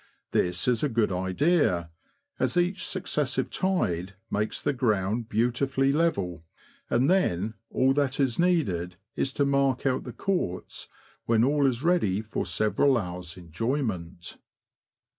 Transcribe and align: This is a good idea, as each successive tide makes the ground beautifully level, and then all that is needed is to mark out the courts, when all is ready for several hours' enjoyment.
This 0.31 0.67
is 0.67 0.81
a 0.83 0.89
good 0.89 1.11
idea, 1.11 1.91
as 2.39 2.57
each 2.57 2.87
successive 2.87 3.51
tide 3.51 4.15
makes 4.31 4.59
the 4.59 4.73
ground 4.73 5.29
beautifully 5.29 5.91
level, 5.91 6.43
and 6.89 7.07
then 7.07 7.53
all 7.69 7.93
that 7.93 8.19
is 8.19 8.39
needed 8.39 8.95
is 9.15 9.31
to 9.33 9.45
mark 9.45 9.85
out 9.85 10.03
the 10.03 10.11
courts, 10.11 10.87
when 11.27 11.43
all 11.43 11.67
is 11.67 11.83
ready 11.83 12.19
for 12.19 12.47
several 12.47 12.97
hours' 12.97 13.37
enjoyment. 13.37 14.37